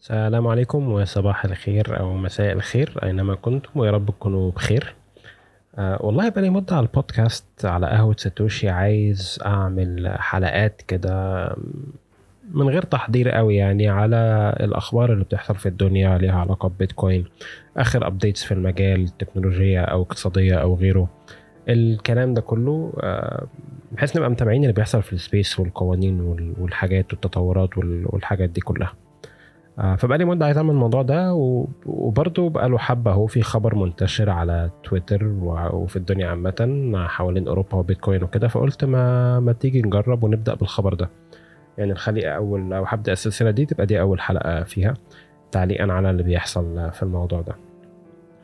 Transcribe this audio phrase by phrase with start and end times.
[0.00, 4.94] السلام عليكم وصباح الخير أو مساء الخير أينما كنتم ويا رب تكونوا بخير.
[5.78, 11.46] أه والله بقالي مدة على البودكاست على قهوة ساتوشي عايز أعمل حلقات كده
[12.50, 17.24] من غير تحضير قوي يعني على الأخبار اللي بتحصل في الدنيا ليها علاقة ببيتكوين
[17.76, 21.08] آخر updates في المجال تكنولوجية أو اقتصادية أو غيره.
[21.68, 23.46] الكلام ده كله أه
[23.92, 26.20] بحيث نبقى متابعين اللي بيحصل في ال space والقوانين
[26.60, 28.92] والحاجات والتطورات والحاجات دي كلها.
[29.78, 31.34] آه، فبقى لي مدة عايز أعمل الموضوع ده
[31.86, 35.24] وبرده بقى له حبة أهو في خبر منتشر على تويتر
[35.72, 38.48] وفي الدنيا عامة حوالين أوروبا وبيتكوين وكده.
[38.48, 41.08] فقلت ما ما تيجي نجرب ونبدأ بالخبر ده.
[41.78, 44.94] يعني نخلي أول لو هبدا السلسلة دي تبقى دي أول حلقة فيها
[45.52, 47.54] تعليقا على اللي بيحصل في الموضوع ده.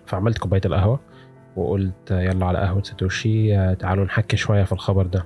[0.07, 1.01] فعملت كوباية القهوة.
[1.59, 5.25] وقلت يلا على قهوة ساتوشي تعالوا نحكي شوية في الخبر ده.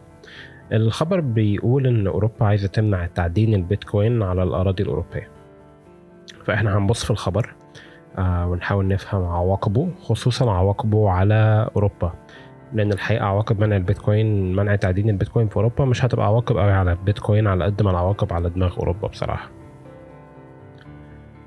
[0.72, 5.28] الخبر بيقول إن أوروبا عايزة تمنع تعدين البيتكوين على الأراضي الأوروبية.
[6.44, 7.54] فإحنا هنبص في الخبر
[8.18, 12.12] آه ونحاول نفهم عواقبه خصوصا عواقبه على أوروبا.
[12.72, 16.92] لأن الحقيقة عواقب منع البيتكوين منع تعدين البيتكوين في أوروبا مش هتبقى عواقب قوي على
[16.92, 19.48] البيتكوين على قد ما العواقب على دماغ أوروبا بصراحة.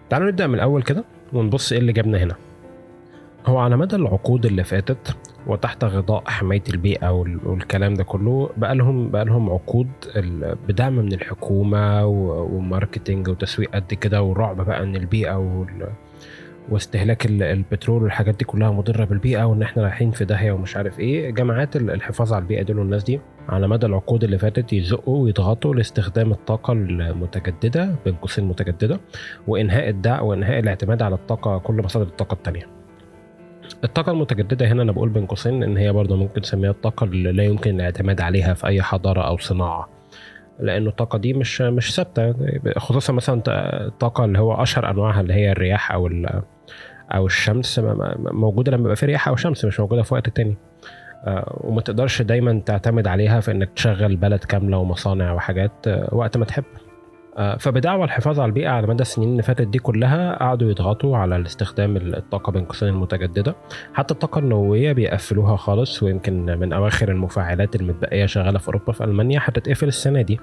[0.09, 2.35] تعالوا نبدأ من الأول كده ونبص إيه اللي جابنا هنا.
[3.45, 5.15] هو على مدى العقود اللي فاتت
[5.47, 7.09] وتحت غطاء حماية البيئة
[7.45, 9.87] والكلام ده كله بقى لهم بقى لهم عقود
[10.67, 15.65] بدعم من الحكومة وماركتنج وتسويق قد كده ورعب بقى ان البيئة
[16.69, 21.29] واستهلاك البترول والحاجات دي كلها مضرة بالبيئة وإن إحنا رايحين في داهية ومش عارف إيه.
[21.29, 26.31] جماعات الحفاظ على البيئة دول والناس دي على مدى العقود اللي فاتت يزقوا ويضغطوا لاستخدام
[26.31, 28.99] الطاقة المتجددة بين قوسين متجددة
[29.47, 32.67] وإنهاء الدع وإنهاء الاعتماد على الطاقة كل مصادر الطاقة الثانية
[33.83, 37.43] الطاقة المتجددة هنا أنا بقول بين قوسين إن هي برضه ممكن نسميها الطاقة اللي لا
[37.43, 39.89] يمكن الاعتماد عليها في أي حضارة أو صناعة.
[40.59, 42.35] لأنه الطاقة دي مش مش ثابتة.
[42.77, 43.41] خصوصا مثلا
[43.87, 46.09] الطاقة اللي هو أشهر أنواعها اللي هي الرياح أو
[47.11, 47.81] أو الشمس.
[48.17, 50.57] موجودة لما يبقى في رياح أو شمس مش موجودة في وقت تاني.
[51.47, 55.71] وما تقدرش دايما تعتمد عليها في إنك تشغل بلد كاملة ومصانع وحاجات
[56.11, 56.63] وقت ما تحب.
[56.63, 56.84] آه،
[57.59, 61.97] فبدعوى الحفاظ على البيئة على مدى السنين اللي فاتت دي كلها قعدوا يضغطوا على الاستخدام
[61.97, 63.55] الطاقة بين قوسين المتجددة.
[63.93, 69.39] حتى الطاقة النووية بيقفلوها خالص ويمكن من أواخر المفاعلات المتبقية شغالة في أوروبا في ألمانيا
[69.43, 70.39] هتتقفل السنة دي.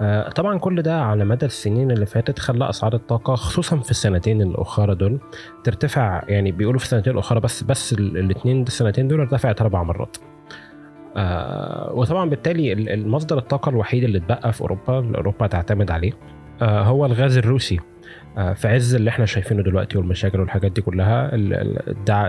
[0.00, 4.42] آه، طبعا كل ده على مدى السنين اللي فاتت خلى أسعار الطاقة خصوصا في السنتين
[4.42, 5.18] الأخرى دول
[5.64, 10.16] ترتفع يعني بيقولوا في السنتين الأخرى بس بس الاثنين السنتين دول ارتفعت أربع مرات.
[11.18, 16.12] آه وطبعا بالتالي المصدر الطاقة الوحيد اللي اتبقى في أوروبا اللي أوروبا تعتمد عليه
[16.62, 17.80] آه هو الغاز الروسي.
[18.38, 21.30] آه في عز اللي إحنا شايفينه دلوقتي والمشاكل والحاجات دي كلها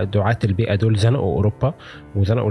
[0.04, 1.74] دعاة البيئة دول زنقوا أوروبا
[2.16, 2.50] وزنقوا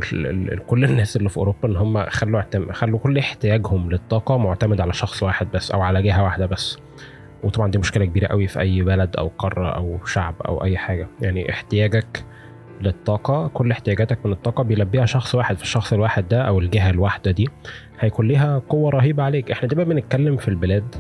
[0.68, 2.42] كل الناس اللي في أوروبا إن هم خلوا
[2.72, 6.78] خلوا كل احتياجهم للطاقة معتمد على شخص واحد بس أو على جهة واحدة بس.
[7.44, 11.08] وطبعا دي مشكلة كبيرة قوي في أي بلد أو قارة أو شعب أو أي حاجة.
[11.22, 12.26] يعني احتياجك
[12.82, 17.32] للطاقة كل احتياجاتك من الطاقة بيلبيها شخص واحد في الشخص الواحد ده أو الجهة الواحدة
[17.32, 17.50] دي
[18.00, 19.52] هيكون ليها قوة رهيبة عليك.
[19.52, 20.96] إحنا دايما بنتكلم في البلاد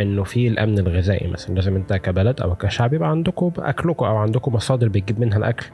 [0.00, 4.54] إنه في الأمن الغذائي مثلا لازم أنت كبلد أو كشعب يبقى عندكم أكلكم أو عندكم
[4.54, 5.66] مصادر بتجيب منها الأكل.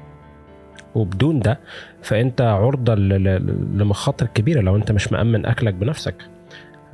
[0.94, 1.60] وبدون ده
[2.02, 6.14] فأنت عرضة لمخاطر كبيرة لو أنت مش مأمن أكلك بنفسك.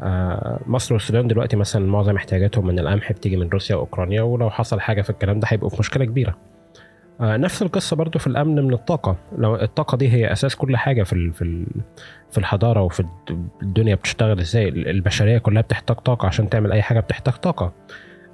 [0.02, 4.80] آه، مصر والسودان دلوقتي مثلا معظم احتياجاتهم من القمح بتيجي من روسيا وأوكرانيا ولو حصل
[4.80, 6.36] حاجة في الكلام ده هيبقوا في مشكلة كبيرة.
[7.20, 9.16] نفس القصة برضو في الأمن من الطاقة.
[9.38, 11.66] لو الطاقة دي هي أساس كل حاجة في في
[12.30, 13.04] في الحضارة وفي
[13.62, 14.68] الدنيا بتشتغل إزاي.
[14.68, 16.26] البشرية كلها بتحتاج طاقة.
[16.26, 17.72] عشان تعمل أي حاجة بتحتاج طاقة.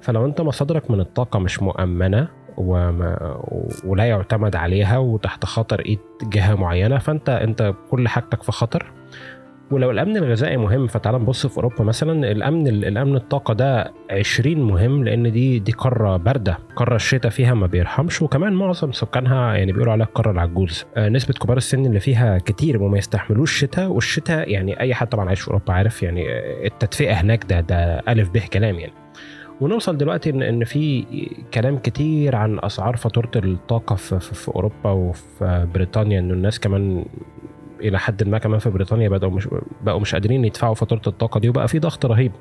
[0.01, 2.27] فلو أنت مصادرك من الطاقة مش مؤمنة
[2.57, 3.37] وما
[3.85, 8.91] ولا يعتمد عليها وتحت خطر إيد جهة معينة فأنت أنت كل حاجتك في خطر.
[9.71, 15.03] ولو الأمن الغذائي مهم فتعال نبص في أوروبا مثلا الأمن الأمن الطاقة ده 20 مهم
[15.03, 19.93] لأن دي دي قارة باردة قارة الشتاء فيها ما بيرحمش وكمان معظم سكانها يعني بيقولوا
[19.93, 20.85] عليها القاره العجوز.
[20.97, 25.27] آه نسبة كبار السن اللي فيها كتير وما يستحملوش الشتاء والشتاء يعني أي حد طبعا
[25.27, 26.25] عايش في أوروبا عارف يعني
[26.67, 28.93] التدفئة هناك ده ده ألف به كلام يعني.
[29.61, 31.05] ونوصل دلوقتي ان إن في
[31.53, 37.05] كلام كتير عن أسعار فاتورة الطاقة في, في, في أوروبا وفي بريطانيا إنه الناس كمان
[37.81, 39.47] إلى حد ما كمان في بريطانيا بداوا مش
[39.81, 42.31] بقوا مش قادرين يدفعوا فاتورة الطاقة دي وبقى في ضغط رهيب.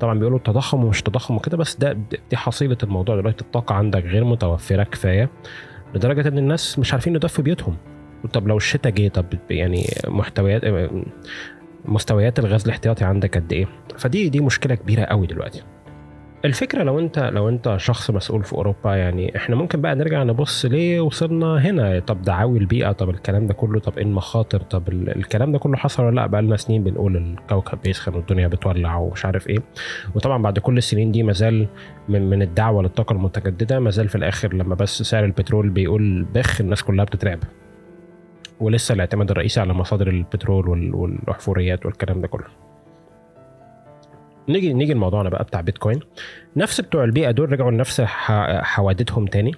[0.00, 1.92] طبعا بيقولوا التضخم ومش تضخم وكده بس ده
[2.30, 3.16] دي حصيلة الموضوع.
[3.16, 5.28] دلوقتي الطاقة عندك غير متوفرة كفاية
[5.94, 7.76] لدرجة إن الناس مش عارفين يدفوا بيوتهم.
[8.32, 10.90] طب لو الشتاء جه طب يعني محتويات
[11.84, 13.66] مستويات الغاز الاحتياطي عندك قد إيه؟
[13.98, 15.62] فدي دي مشكلة كبيرة قوي دلوقتي.
[16.44, 20.64] الفكرة لو انت لو انت شخص مسؤول في أوروبا يعني إحنا ممكن بقى نرجع نبص
[20.64, 21.98] ليه وصلنا هنا.
[22.00, 26.02] طب دعاوي البيئة طب الكلام ده كله طب إيه المخاطر طب الكلام ده كله حصل
[26.04, 29.58] ولا لأ؟ بقى لنا سنين بنقول الكوكب بيسخن والدنيا بتولع ومش عارف إيه.
[30.14, 31.66] وطبعا بعد كل السنين دي مازال
[32.08, 36.82] من من الدعوة للطاقة المتجددة مازال في الآخر لما بس سعر البترول بيقول بخ الناس
[36.82, 37.38] كلها بتترعب.
[38.60, 42.44] ولسه الاعتماد الرئيسي على مصادر البترول والأحفوريات والكلام ده كله.
[44.48, 46.00] نيجي نيجي لموضوعنا بقى بتاع بيتكوين.
[46.56, 49.52] نفس بتوع البيئة دول رجعوا لنفس حوادثهم تاني.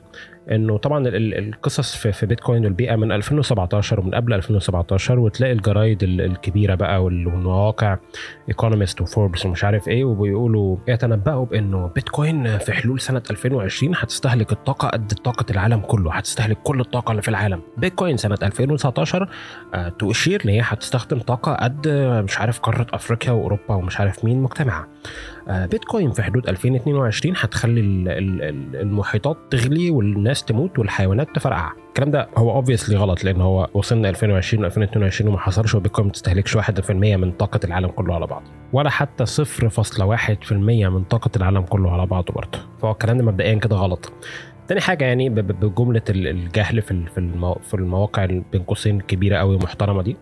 [0.50, 7.04] إنه طبعا القصص في, بيتكوين والبيئة من 2017 ومن قبل 2017 وتلاقي الجرايد الكبيرة بقى
[7.04, 7.98] والمواقع
[8.48, 14.88] ايكونومست وفوربس ومش عارف إيه وبيقولوا يتنبأوا بإنه بيتكوين في حلول سنة 2020 هتستهلك الطاقة
[14.88, 17.60] قد طاقة العالم كله هتستهلك كل الطاقة اللي في العالم.
[17.76, 19.28] بيتكوين سنة 2019
[19.74, 21.88] آه تؤشير إن هي هتستخدم طاقة قد
[22.24, 24.86] مش عارف قارة أفريقيا وأوروبا ومش عارف مين مجتمعه
[25.43, 27.80] آه بيتكوين في حدود 2022 هتخلي
[28.80, 31.72] المحيطات تغلي والناس تموت والحيوانات تفرقع.
[31.88, 36.56] الكلام ده هو اوبفيسلي غلط لأن هو وصلنا 2020 و2022 وما حصلش وبيتكوين ما تستهلكش
[36.56, 38.42] 1% من طاقة العالم كله على بعض.
[38.72, 42.58] ولا حتى 0.1% من طاقة العالم كله على بعضه برضه.
[42.82, 44.12] فهو الكلام ده مبدئيا كده غلط.
[44.68, 47.04] تاني حاجة يعني بجملة الجهل في
[47.62, 50.16] في المواقع بين قوسين كبيرة قوي محترمة دي.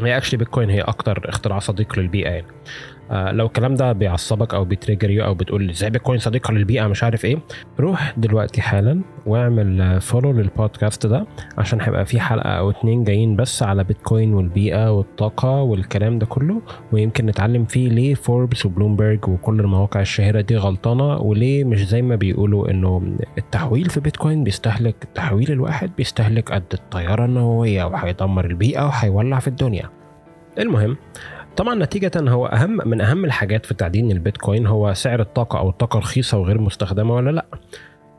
[0.00, 2.46] هي actually بيتكوين هي أكتر اختراع صديق للبيئة يعني.
[2.46, 6.86] آه، لو الكلام ده بيعصبك أو بي trigger you أو بتقول إزاي بيتكوين صديقه للبيئه
[6.86, 7.38] مش عارف إيه
[7.80, 11.26] روح دلوقتي حالا واعمل follow للبودكاست ده
[11.58, 16.60] عشان هيبقى في حلقة أو اتنين جايين بس على بيتكوين والبيئة والطاقة والكلام ده كله
[16.92, 22.16] ويمكن نتعلم فيه ليه فوربس وبلومبرج وكل المواقع الشهيرة دي غلطانة وليه مش زي ما
[22.16, 29.38] بيقولوا إنه التحويل في بيتكوين بيستهلك التحويل الواحد بيستهلك قد الطيارة النووية وهيدمر البيئة وهيولع
[29.38, 29.90] في الدنيا.
[30.58, 30.96] المهم
[31.56, 35.98] طبعا نتيجة هو أهم من أهم الحاجات في تعدين البيتكوين هو سعر الطاقة أو الطاقة
[35.98, 37.44] رخيصة وغير مستخدمة ولا لأ.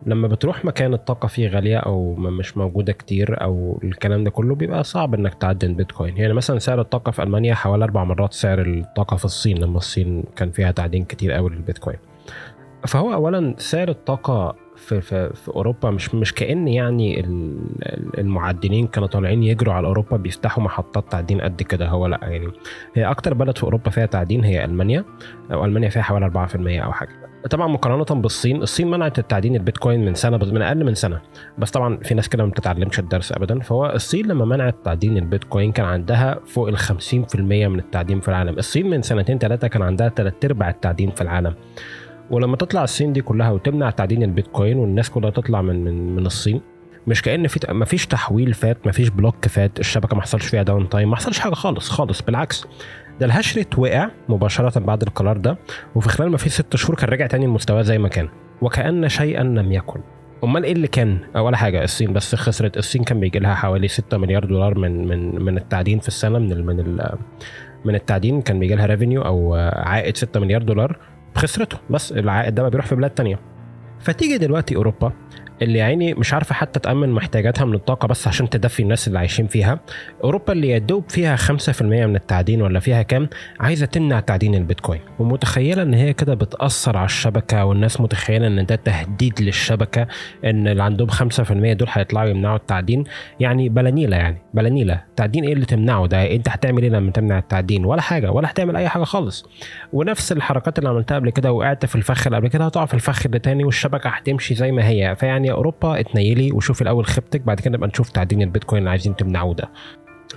[0.06, 4.84] لما بتروح مكان الطاقة فيه غالية أو مش موجودة كتير أو الكلام ده كله بيبقى
[4.84, 6.18] صعب إنك تعدن بيتكوين.
[6.18, 10.24] يعني مثلا سعر الطاقة في ألمانيا حوالي أربع مرات سعر الطاقة في الصين لما الصين
[10.36, 11.98] كان فيها تعدين كتير أوي للبيتكوين.
[12.88, 17.20] فهو أولا سعر الطاقة في, في, في أوروبا مش مش كأن يعني
[18.18, 21.88] المعدنين كانوا طالعين يجروا على أوروبا بيفتحوا محطات تعدين قد كده.
[21.88, 22.48] هو لأ يعني
[22.96, 25.06] هي أكتر بلد في أوروبا فيها تعدين هي ألمانيا
[25.52, 27.10] أو ألمانيا فيها حوالي 4% أو حاجة.
[27.50, 31.22] طبعا مقارنة بالصين الصين منعت التعدين البيتكوين من سنة من أقل من سنة.
[31.58, 33.60] بس طبعا في ناس كده ما بتتعلمش الدرس ابدا.
[33.60, 38.58] فهو الصين لما منعت تعدين البيتكوين كان عندها فوق ال 50% من التعدين في العالم.
[38.58, 41.54] الصين من سنتين ثلاثة كان عندها ثلاث أرباع التعدين في العالم.
[42.30, 46.62] ولما تطلع الصين دي كلها وتمنع تعدين البيتكوين والناس كلها تطلع من من من الصين
[47.08, 50.64] مش كأن في ما فيش تحويل فات ما فيش بلوك فات الشبكة ما حصلش فيها
[50.64, 52.66] down time ما حصلش حاجة خالص خالص بالعكس.
[53.20, 55.58] ده ال hash rate وقع مباشرة بعد القرار ده
[55.96, 58.30] وفي خلال ما في ست شهور كان رجع تاني لمستواه زي ما كان
[58.62, 60.00] وكأن شيئا لم يكن.
[60.44, 64.18] أمال إيه اللي كان؟ ولا حاجة الصين بس خسرت الصين كان بيجي لها حوالي 6
[64.18, 66.98] مليار دولار من من من التعدين في السنة من من
[67.86, 70.98] من التعدين كان بيجي لها revenue أو عائد 6 مليار دولار.
[71.36, 73.40] بخسرته بس العائد ده بيروح في بلاد تانية.
[74.02, 75.12] فتيجي دلوقتي أوروبا
[75.62, 79.48] اللي يعني مش عارفة حتى تأمن محتاجاتها من الطاقة بس عشان تدفي الناس اللي عايشين
[79.48, 79.80] فيها.
[80.24, 83.30] أوروبا اللي يدوب فيها 5% من التعدين ولا فيها كام
[83.60, 85.00] عايزة تمنع تعدين البيتكوين.
[85.20, 90.08] ومتخيلة إن هي كده بتأثر على الشبكة والناس متخيلة إن ده تهديد للشبكة
[90.46, 93.04] إن اللي عندهم 5% دول هيطلعوا يمنعوا التعدين.
[93.40, 97.86] يعني بلانيله يعني بلانيله تعدين إيه اللي تمنعه؟ ده أنت هتعمل إيه لما تمنع التعدين؟
[97.86, 99.46] ولا حاجة ولا هتعمل أي حاجة خالص.
[99.94, 103.28] ونفس الحركات اللي عملتها قبل كده وقعت في الفخ اللي قبل كده هتقع في الفخ
[103.28, 105.16] ده تاني والشبكة هتمشي زي ما هي.
[105.20, 109.54] فيعني أوروبا اتنيلي وشوفي الأول خيبتك بعد كده نبقى نشوف تعدين البيتكوين اللي عايزين تمنعوه
[109.54, 109.70] ده.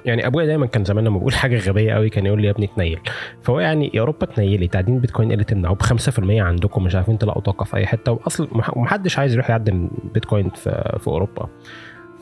[0.05, 2.67] يعني أبويا دايما كان زمان لما بقول حاجة غبية قوي كان يقول لي يا ابني
[2.67, 2.99] تنيل
[3.43, 5.89] فهو يعني يا أوروبا تنيلي تعدين بيتكوين اللي تمنعوه ب 5%
[6.31, 10.99] عندكم مش عارفين تلاقوا طاقة في أي حتة وأصل ومحدش عايز يروح يعدل بيتكوين في,
[11.01, 11.49] في أوروبا.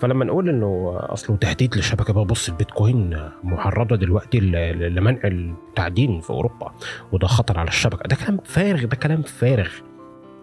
[0.01, 6.73] فلما نقول إنه أصله تهديد للشبكة بقى بص البيتكوين معرضه دلوقتي لمنع التعدين في أوروبا
[7.13, 8.09] وده خطر على الشبكة.
[8.09, 9.69] ده كلام فارغ ده كلام فارغ.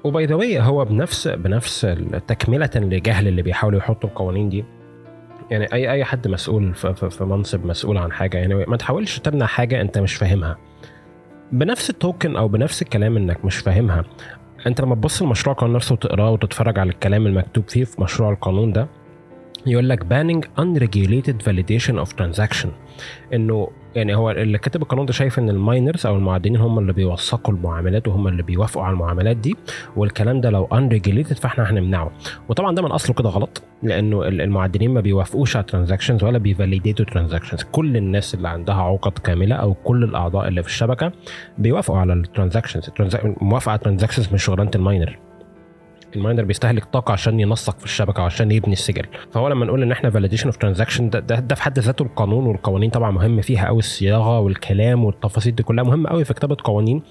[0.03, 1.81] وباي ذا هو بنفس بنفس
[2.27, 4.65] تكمله لجهل اللي بيحاولوا يحطوا القوانين دي.
[5.51, 9.81] يعني اي أي حد مسؤول في, منصب مسؤول عن حاجة يعني ما تحاولش تمنع حاجة
[9.81, 10.57] أنت مش فاهمها.
[11.51, 14.03] بنفس التوكن أو بنفس الكلام إنك مش فاهمها
[14.67, 18.73] أنت لما تبص المشروع القانون نفسه وتقراه وتتفرج على الكلام المكتوب فيه في مشروع القانون
[18.73, 18.87] ده
[19.65, 22.67] يقول لك banning unregulated validation of transaction.
[23.33, 26.93] إنه يعني هو اللي كاتب القانون ده شايف إن ال miners أو المعدنين هم اللي
[26.93, 29.55] بيوثقوا المعاملات وهم اللي بيوافقوا على المعاملات دي
[29.95, 32.11] والكلام ده لو unregulated فإحنا هنمنعه.
[32.49, 37.05] وطبعا ده من اصله كده غلط لأنه المعدنين ما بيوافقوش على transactions ولا بي validate
[37.05, 41.11] وا transactions كل الناس اللي عندها عقد كاملة أو كل الأعضاء اللي في الشبكة
[41.57, 42.89] بيوافقوا على ال transactions
[43.25, 45.17] الموافقه على ال transactions مش شغلانة ال miner.
[46.15, 49.05] ال miner بيستهلك طاقة عشان ينسق في الشبكة وعشان يبني السجل.
[49.31, 52.89] فهو لما نقول إن إحنا validation of transaction ده, ده, في حد ذاته القانون والقوانين
[52.89, 57.01] طبعا مهم فيها قوي الصياغة والكلام والتفاصيل دي كلها مهمة قوي في كتابة قوانين.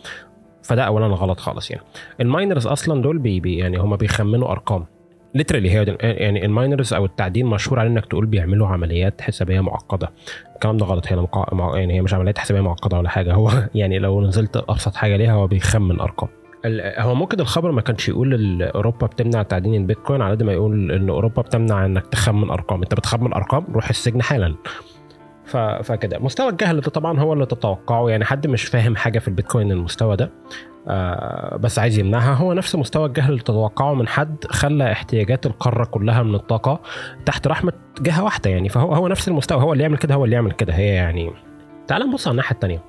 [0.62, 1.82] فده اولا غلط خالص يعني.
[2.20, 4.86] ال miners أصلا دول بي بي يعني هم بيخمنوا أرقام.
[5.34, 10.10] literally هي يعني ال miners أو التعدين مشهور على إنك تقول بيعملوا عمليات حسابية معقدة.
[10.54, 11.26] الكلام ده غلط هي.
[11.74, 13.34] يعني هي مش عمليات حسابية معقدة ولا حاجة.
[13.34, 16.28] هو يعني لو نزلت أبسط حاجة ليها هو بيخمن أرقام.
[16.98, 21.08] هو ممكن الخبر ما كانش يقول أوروبا بتمنع تعدين البيتكوين على قد ما يقول إن
[21.08, 22.82] أوروبا بتمنع إنك تخمن أرقام.
[22.82, 24.54] أنت بتخمن أرقام روح السجن حالا.
[25.82, 26.18] فكده.
[26.18, 28.10] مستوى الجهل ده طبعا هو اللي تتوقعه.
[28.10, 30.30] يعني حد مش فاهم حاجة في البيتكوين المستوى ده
[30.88, 32.34] آه بس عايز يمنعها.
[32.34, 36.80] هو نفس مستوى الجهل اللي تتوقعه من حد خلى احتياجات القارة كلها من الطاقة
[37.26, 38.68] تحت رحمة جهة واحدة يعني.
[38.68, 39.62] فهو هو نفس المستوى.
[39.62, 40.74] هو اللي يعمل كده هو اللي يعمل كده.
[40.74, 41.30] هي يعني
[41.88, 42.82] تعال نبص على الناحية الثانية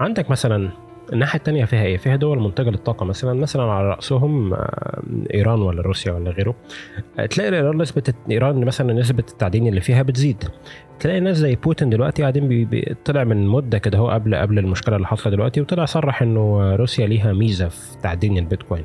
[0.00, 0.68] عندك مثلا
[1.12, 3.06] الناحية الثانية فيها إيه؟ فيها دول منتجة للطاقة.
[3.06, 5.02] مثلا مثلا على رأسهم آه،
[5.34, 6.54] إيران ولا روسيا ولا غيره.
[7.30, 10.44] تلاقي ايران نسبة إيران مثلا نسبة التعدين اللي فيها بتزيد.
[11.00, 12.64] تلاقي ناس زي بوتين دلوقتي قاعدين بي...
[12.64, 12.94] بي...
[13.04, 17.06] طلع من مدة كده هو قبل قبل المشكلة اللي حصلت دلوقتي وطلع صرح إنه روسيا
[17.06, 18.84] ليها ميزة في تعدين البيتكوين.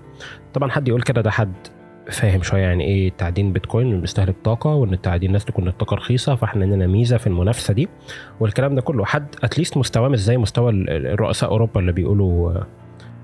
[0.54, 1.54] طبعا حد يقول كده ده حد
[2.12, 6.64] فاهم شوية يعني إيه تعدين بيتكوين بيستهلك طاقة وإن التعدين الناس تكون الطاقة رخيصة فإحنا
[6.66, 7.88] عندنا ميزة في المنافسة دي
[8.40, 9.06] والكلام ده كله.
[9.06, 12.54] حد at least مستواه مش زي مستوى الرؤساء أوروبا اللي بيقولوا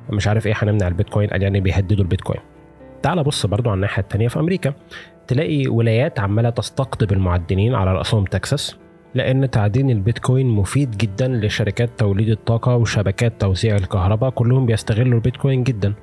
[0.09, 2.39] مش عارف إيه هنمنع البيتكوين يعني بيهددوا البيتكوين.
[3.01, 4.73] تعال بص برضو على الناحية الثانية في أمريكا.
[5.27, 8.75] تلاقي ولايات عمالة تستقطب المعدنين على رأسهم تكساس
[9.15, 15.93] لأن تعدين البيتكوين مفيد جدا لشركات توليد الطاقة وشبكات توزيع الكهرباء كلهم بيستغلوا البيتكوين جدا.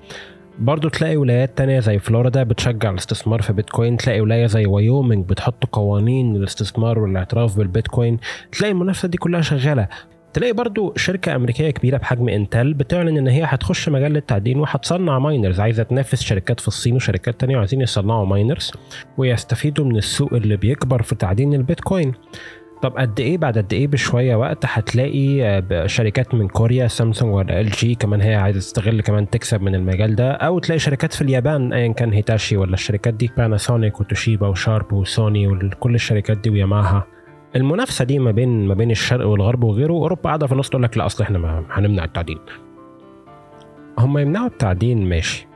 [0.59, 5.65] برضه تلاقي ولايات تانية زي فلوريدا بتشجع الاستثمار في بيتكوين تلاقي ولاية زي وايومنج بتحط
[5.65, 8.19] قوانين للاستثمار والاعتراف بالبيتكوين
[8.53, 9.89] تلاقي المنافسة دي كلها شغالة.
[10.33, 15.61] تلاقي برضو شركة أمريكية كبيرة بحجم إنتل بتعلن إن هي هتخش مجال التعدين وهتصنع miners
[15.61, 18.73] عايزة تنافس شركات في الصين وشركات تانية وعايزين يصنعوا miners
[19.19, 22.13] ويستفيدوا من السوق اللي بيكبر في تعدين البيتكوين.
[22.83, 27.61] طب قد إيه بعد قد إيه بشوية وقت هتلاقي آه، شركات من كوريا سامسونج ولا
[27.61, 31.23] إل جي كمان هي عايزة تستغل كمان تكسب من المجال ده؟ أو تلاقي شركات في
[31.23, 37.07] اليابان ايا كان هيتاشي ولا الشركات دي باناسونيك وتوشيبا وشارب وسوني وكل الشركات دي وياماها.
[37.57, 40.99] المنافسة دي ما بين ما بين الشرق والغرب وغيره أوروبا قاعدة في النص تقول لك
[40.99, 42.39] لا أصل إحنا ما هنمنع التعدين
[43.99, 45.47] هم يمنعوا التعدين ماشي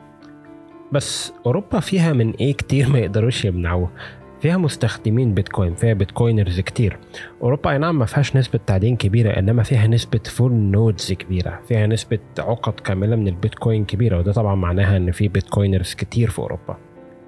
[0.93, 3.91] بس أوروبا فيها من إيه كتير ما يقدروش يمنعوه؟
[4.41, 6.99] فيها مستخدمين بيتكوين فيها bitcoiners كتير.
[7.43, 11.61] أوروبا أي نعم ما فيهاش نسبة تعدين كبيرة إنما فيها نسبة full nodes كبيرة.
[11.69, 16.39] فيها نسبة عقد كاملة من البيتكوين كبيرة وده طبعا معناها إن في bitcoiners كتير في
[16.39, 16.77] أوروبا.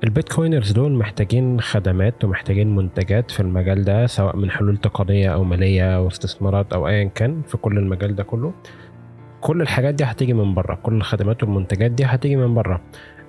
[0.04, 5.44] ال bitcoiners دول محتاجين خدمات ومحتاجين منتجات في المجال ده سواء من حلول تقنية أو
[5.44, 8.52] مالية أو استثمارات أو ايا كان في كل المجال ده كله.
[9.40, 12.80] كل الحاجات دي هتيجي من بره كل الخدمات والمنتجات دي هتيجي من بره.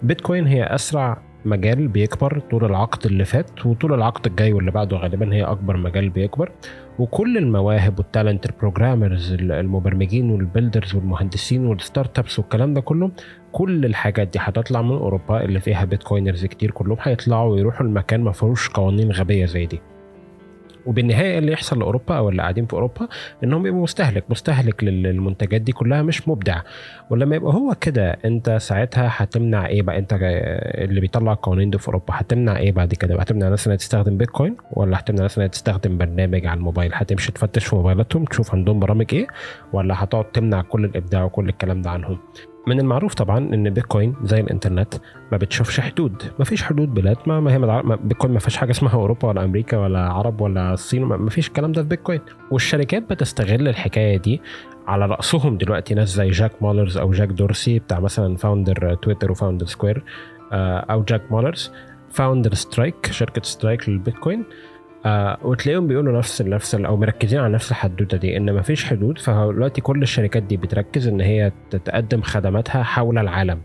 [0.04, 5.34] بيتكوين هي أسرع مجال بيكبر طول العقد اللي فات وطول العقد الجاي واللي بعده غالبا
[5.34, 6.52] هي أكبر مجال بيكبر.
[7.00, 13.12] وكل المواهب وال talent ال programmers المبرمجين وال builders والمهندسين وال startups والكلام ده كله
[13.52, 18.32] كل الحاجات دي هتطلع من أوروبا اللي فيها بيتكوينرز كتير كلهم هيطلعوا ويروحوا المكان ما
[18.32, 19.82] فيهوش قوانين غبية زي دي.
[20.86, 23.08] وبالنهاية اللي يحصل لأوروبا أو اللي قاعدين في أوروبا
[23.44, 26.62] إنهم يبقوا مستهلك مستهلك للمنتجات دي كلها مش مبدع.
[27.10, 31.88] ولما يبقى هو كده أنت ساعتها هتمنع إيه بقى؟ أنت اللي بيطلع القوانين دي في
[31.88, 35.98] أوروبا هتمنع إيه بعد كده هتمنع الناس إنها تستخدم بيتكوين ولا هتمنع الناس إنها تستخدم
[35.98, 39.28] برنامج على الموبايل؟ هتمشي تفتش في موبايلاتهم تشوف عندهم برامج إيه؟
[39.74, 42.18] ولا هتقعد تمنع كل الإبداع وكل الكلام ده عنهم؟
[42.68, 44.94] من المعروف طبعا إن بيتكوين زي الإنترنت
[45.32, 46.24] ما بتشوفش حدود.
[46.40, 50.00] ما فيش حدود بلاد ما, هي بيتكوين ما فيش حاجة اسمها أوروبا ولا أمريكا ولا
[50.00, 52.20] عرب ولا الصين ما فيش الكلام ده في بيتكوين.
[52.52, 54.42] والشركات بتستغل الحكاية دي
[54.88, 59.36] على رأسهم دلوقتي ناس زي جاك مولرز أو جاك دورسي بتاع مثلا founder تويتر و
[59.36, 60.04] founder سكوير
[60.54, 61.72] أو جاك مولرز.
[62.12, 64.44] founder سترايك شركة سترايك للبيتكوين.
[65.06, 69.18] آه وتلاقيهم بيقولوا نفس نفس أو مركزين على نفس الحدوته دي إن مفيش حدود.
[69.18, 73.60] فدلوقتي كل الشركات دي بتركز إن هي تقدم خدماتها حول العالم.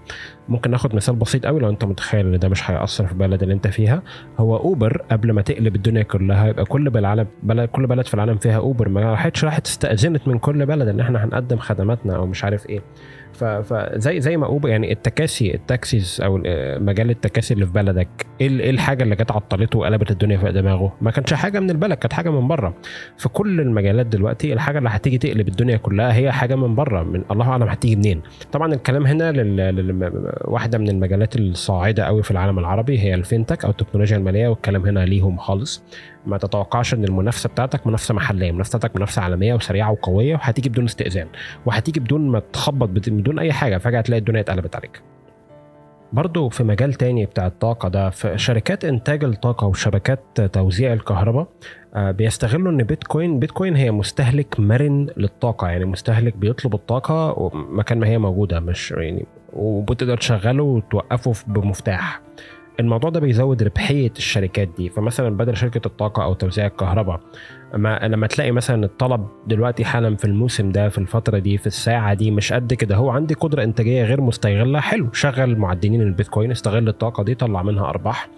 [0.49, 3.55] ممكن ناخد مثال بسيط قوي لو أنت متخيل إن ده مش هيأثر في البلد اللي
[3.55, 4.03] أنت فيها.
[4.39, 8.37] هو أوبر قبل ما تقلب الدنيا كلها يبقى كل بالعالم بلد كل بلد في العالم
[8.39, 8.89] فيها أوبر.
[8.89, 12.81] ما راحتش راحت استأذنت من كل بلد إن إحنا هنقدم خدماتنا أو مش عارف إيه.
[13.35, 16.41] فزي زي ما اوبر يعني التكاسي ال taxis أو
[16.79, 18.09] مجال التكاسي اللي في بلدك
[18.41, 21.99] إيه, إيه الحاجة اللي جت عطلته وقلبت الدنيا في دماغه؟ ما كانش حاجة من البلد
[21.99, 22.75] كانت حاجة من بره.
[23.17, 27.25] في كل المجالات دلوقتي الحاجة اللي هتيجي تقلب الدنيا كلها هي حاجة من بره من
[27.31, 28.23] الله أعلم هتيجي منين.
[28.53, 29.33] طبعا الكلام هنا.
[30.45, 35.01] واحدة من المجالات الصاعدة قوي في العالم العربي هي الفينتك أو التكنولوجيا المالية والكلام هنا
[35.01, 35.83] ليهم خالص.
[36.27, 40.85] ما تتوقعش إن المنافسة بتاعتك منافسة محلية المنافسه بتاعتك منافسة عالمية وسريعة وقوية وهتيجي بدون
[40.85, 41.29] استئذان
[41.67, 45.03] وهتيجي بدون ما تخبط بدون أي حاجة فجأة تلاقي الدنيا اتقلبت عليك.
[46.13, 51.49] برضو في مجال تاني بتاع الطاقة ده في شركات إنتاج الطاقة وشبكات توزيع الكهرباء
[51.95, 58.07] آه، بيستغلوا إن بيتكوين بيتكوين هي مستهلك مرن للطاقة يعني مستهلك بيطلب الطاقة مكان ما
[58.07, 62.21] هي موجودة مش يعني وبتقدر تشغله وتوقفه بمفتاح.
[62.81, 64.89] الموضوع ده بيزود ربحية الشركات دي.
[64.89, 67.21] فمثلا بدل شركة الطاقة أو توزيع الكهرباء
[67.75, 72.15] ما لما تلاقي مثلا الطلب دلوقتي حالا في الموسم ده في الفترة دي في الساعة
[72.15, 72.97] دي مش قد كده.
[72.97, 75.13] هو عندي قدرة إنتاجية غير مستغلة حلو.
[75.13, 78.29] شغل معدنين البيتكوين استغل الطاقة دي طلع منها أرباح.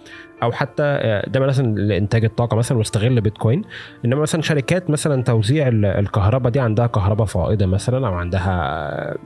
[0.43, 3.61] أو حتى آه، ده مثلا لإنتاج الطاقة مثلا واستغل بيتكوين.
[4.05, 9.17] إنما مثلا شركات مثلا توزيع الكهرباء دي عندها كهرباء فائضة مثلا أو عندها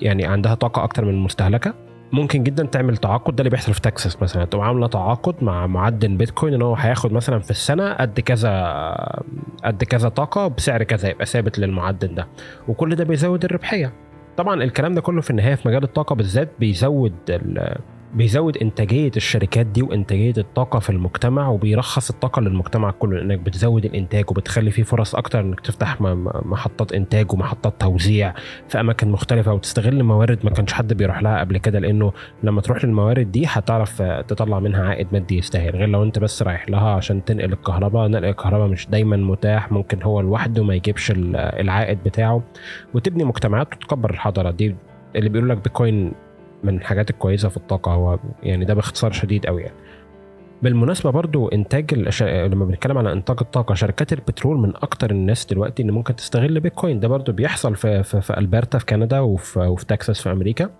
[0.00, 1.74] يعني عندها طاقة أكتر من المستهلكة.
[2.12, 3.36] ممكن جدا تعمل تعاقد.
[3.36, 4.44] ده اللي بيحصل في تكساس مثلا.
[4.44, 8.52] تبقى عاملة تعاقد مع معدن بيتكوين إن هو هياخد مثلا في السنة قد كذا
[9.64, 12.26] قد كذا طاقة بسعر كذا يبقى ثابت للمعدن ده.
[12.68, 13.92] وكل ده بيزود الربحية.
[14.36, 17.14] طبعا الكلام ده كله في النهاية في مجال الطاقة بالذات بيزود
[18.14, 24.30] بيزود إنتاجية الشركات دي وإنتاجية الطاقة في المجتمع وبيرخص الطاقة للمجتمع كله لأنك بتزود الإنتاج
[24.30, 26.00] وبتخلي فيه فرص أكتر إنك تفتح
[26.44, 28.34] محطات إنتاج ومحطات توزيع
[28.68, 32.84] في أماكن مختلفة وتستغل موارد ما كانش حد بيروح لها قبل كده لأنه لما تروح
[32.84, 37.24] للموارد دي هتعرف تطلع منها عائد مادي يستاهل غير لو أنت بس رايح لها عشان
[37.24, 42.42] تنقل الكهرباء نقل الكهرباء مش دايما متاح ممكن هو لوحده ما يجيبش العائد بتاعه
[42.94, 44.76] وتبني مجتمعات وتكبر الحضارة دي
[45.16, 46.12] اللي بيقول لك بيتكوين
[46.62, 49.74] من الحاجات الكويسة في الطاقة هو يعني ده باختصار شديد قوي يعني.
[50.62, 52.22] بالمناسبة برضو إنتاج الش...
[52.22, 57.00] لما بنتكلم على إنتاج الطاقة شركات البترول من أكتر الناس دلوقتي اللي ممكن تستغل بيتكوين.
[57.00, 60.70] ده برضو بيحصل في في, في ألبرتا في كندا وفي, وفي تكساس في أمريكا.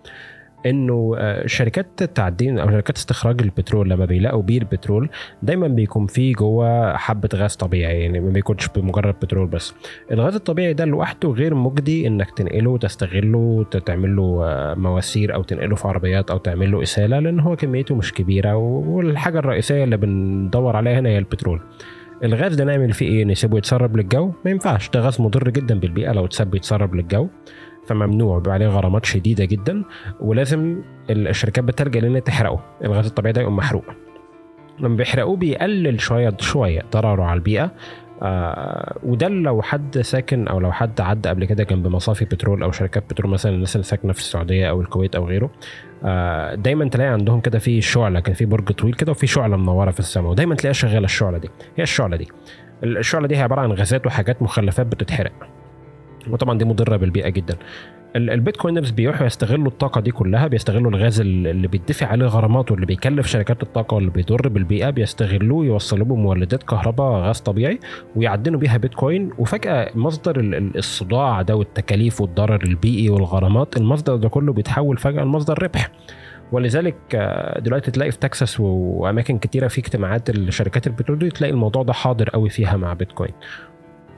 [0.67, 5.11] إنه آه، شركات التعدين أو شركات استخراج البترول لما بيلاقوا بير بترول
[5.43, 9.75] دايما بيكون فيه جوه حبة غاز طبيعي يعني ما بيكونش بمجرد بترول بس.
[10.11, 15.75] الغاز الطبيعي ده لوحده غير مجدي إنك تنقله وتستغله تعمل له آه، مواسير أو تنقله
[15.77, 20.77] في عربيات أو تعمل له إسالة لأن هو كميته مش كبيرة والحاجة الرئيسية اللي بندور
[20.77, 21.61] عليها هنا هي البترول.
[22.25, 24.89] الغاز ده نعمل فيه إيه؟ نسيبه يتسرب للجو؟ ما ينفعش.
[24.91, 27.29] ده غاز مضر جدا بالبيئة لو اتساب يتسرب للجو.
[27.87, 29.83] فممنوع بيبقى عليه غرامات شديدة جدا
[30.21, 32.61] ولازم الشركات بتلجأ لأن تحرقه.
[32.85, 33.85] الغاز الطبيعي ده يقوم محروق.
[34.81, 37.71] لما بيحرقوه بيقلل شوية شوية ضرره على البيئة.
[38.23, 42.73] آه وده لو حد ساكن أو لو حد عدى قبل كده جنب مصافي بترول أو
[42.73, 45.51] شركات بترول مثلا الناس اللي ساكنة في السعودية أو الكويت أو غيره.
[46.05, 49.91] آه دايما تلاقي عندهم كده في شعلة كان في برج طويل كده وفي شعلة منورة
[49.91, 50.31] في السماء.
[50.31, 51.51] ودايما تلاقيها شغالة الشعلة دي.
[51.77, 52.29] هي الشعلة دي.
[52.85, 55.33] الشعلة دي هي عبارة عن غازات وحاجات مخلفات بتتحرق.
[56.31, 57.57] وطبعا دي مضرة بالبيئة جدا.
[58.17, 63.63] البيتكوينرز بيروحوا يستغلوا الطاقة دي كلها بيستغلوا الغاز اللي بيدفع عليه غرامات واللي بيكلف شركات
[63.63, 67.79] الطاقة واللي بيضر بالبيئة بيستغلوه يوصلوه بمولدات كهرباء غاز طبيعي
[68.17, 69.31] ويعدنوا بيها بيتكوين.
[69.39, 70.41] وفجأة مصدر
[70.77, 75.91] الصداع ده والتكاليف والضرر البيئي والغرامات المصدر ده كله بيتحول فجأة لمصدر ربح.
[76.53, 81.83] ولذلك آه، دلوقتي تلاقي في تكساس وأماكن كتيرة في اجتماعات الشركات البترول دي تلاقي الموضوع
[81.83, 83.33] ده حاضر قوي فيها مع بيتكوين.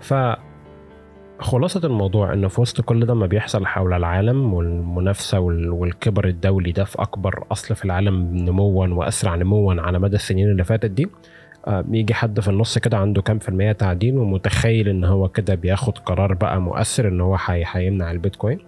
[0.00, 0.14] ف
[1.38, 6.84] خلاصة الموضوع إنه في وسط كل ده ما بيحصل حول العالم والمنافسة والكبر الدولي ده
[6.84, 11.08] في أكبر أصل في العالم نموا وأسرع نموا على مدى السنين اللي فاتت دي.
[11.66, 15.54] آه، يجي حد في النص كده عنده كام في المية تعدين ومتخيل إن هو كده
[15.54, 17.36] بياخد قرار بقى مؤثر إن هو
[17.72, 18.58] هيمنع البيتكوين.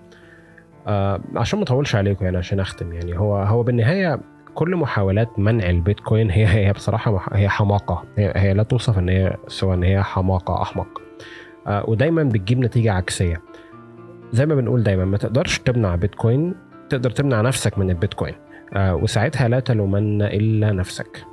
[0.87, 4.21] آه عشان ما أطولش عليكم يعني عشان أختم يعني هو هو بالنهاية
[4.55, 8.03] كل محاولات منع البيتكوين هي هي بصراحة هي حماقة.
[8.19, 10.87] هي, هي لا توصف إن هي سوى إن هي حماقة أحمق.
[10.87, 11.06] آه،
[11.89, 13.43] ودايما بتجيب نتيجة عكسية.
[14.33, 16.55] زي ما بنقول دايما ما تقدرش تمنع بيتكوين
[16.89, 18.35] تقدر تمنع نفسك من البيتكوين.
[18.75, 21.25] آه، وساعتها لا تلومن إلا نفسك.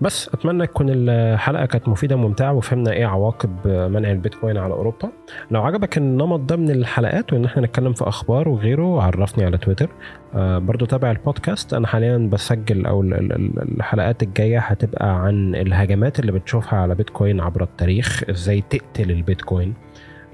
[0.00, 5.08] بس أتمنى تكون الحلقة كانت مفيدة وممتعة وفهمنا إيه عواقب منع البيتكوين على أوروبا.
[5.50, 9.88] لو عجبك النمط ده من الحلقات وإن إحنا نتكلم في أخبار وغيره عرفني على تويتر.
[10.34, 11.74] آه برضو تابع البودكاست.
[11.74, 18.22] أنا حاليا بسجل أو الحلقات الجاية هتبقى عن الهجمات اللي بتشوفها على بيتكوين عبر التاريخ.
[18.30, 19.74] إزاي تقتل البيتكوين؟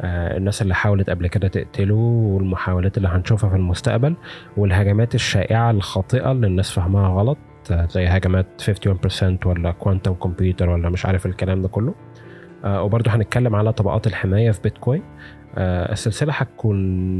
[0.00, 4.14] آه الناس اللي حاولت قبل كده تقتله والمحاولات اللي هنشوفها في المستقبل
[4.56, 7.38] والهجمات الشائعة الخاطئة اللي الناس فهمها غلط.
[7.70, 11.94] زي هجمات 51% ولا quantum computer ولا مش عارف الكلام ده كله.
[12.64, 15.02] آه وبرضه هنتكلم على طبقات الحماية في بيتكوين.
[15.54, 16.76] آه السلسلة هتكون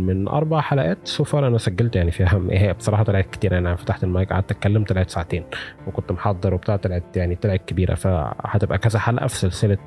[0.07, 0.99] من أربع حلقات.
[1.05, 3.59] so far أنا سجلت يعني فيها هي بصراحة طلعت كتير.
[3.59, 5.45] أنا فتحت المايك قعدت اتكلم طلعت ساعتين.
[5.87, 7.95] وكنت محضر وبتاع طلعت يعني طلعت كبيرة.
[7.95, 9.79] فهتبقى كذا حلقة في سلسلة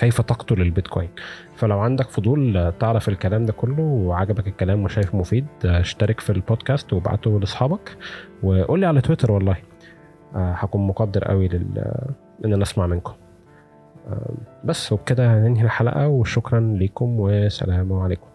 [0.00, 1.08] كيف تقتل البيتكوين.
[1.56, 7.40] فلو عندك فضول تعرف الكلام ده كله وعجبك الكلام وشايف مفيد اشترك في البودكاست وابعته
[7.40, 7.96] لاصحابك
[8.42, 9.56] وقول لي على تويتر والله.
[10.34, 11.94] هكون مقدر قوي لل
[12.44, 13.12] ان أنا اسمع منكم.
[14.64, 18.29] بس وبكده هننهي الحلقة وشكرا لكم والسلام عليكم.